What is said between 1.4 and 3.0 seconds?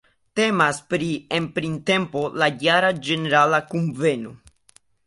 printempo la jara